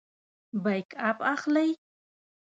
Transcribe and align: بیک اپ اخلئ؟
بیک 0.63 0.89
اپ 1.09 1.17
اخلئ؟ 1.33 1.71